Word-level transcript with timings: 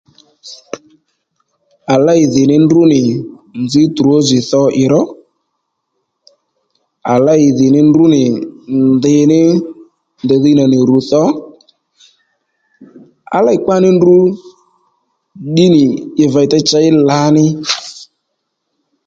À 1.93 1.95
lêy 2.05 2.21
dhì 2.33 2.43
ní 2.49 2.55
ndrǔ 2.63 2.81
nì 2.91 3.01
nzǐ 3.63 3.81
trozi 3.95 4.37
tho 4.49 4.61
ì 4.83 4.85
ró 4.91 5.01
à 7.13 7.15
lêy 7.25 7.43
dhì 7.57 7.67
ní 7.73 7.79
ndrǔ 7.89 8.03
nì 8.13 8.21
ndi 8.95 9.13
ní 9.31 9.39
ndèy 10.23 10.39
dhiy 10.43 10.55
nà 10.57 10.63
nì 10.71 10.77
ru 10.89 10.97
tho 11.09 11.21
à 13.35 13.37
lêy 13.45 13.57
kpa 13.63 13.75
ní 13.83 13.89
ndrǔ 13.97 14.15
ddí 15.49 15.65
nì 15.73 15.83
ì 16.23 16.25
vèytey 16.33 16.63
chey 16.69 16.87
lǎ 17.09 17.19
ní 17.35 17.43